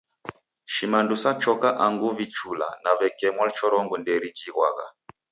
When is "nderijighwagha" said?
3.97-4.85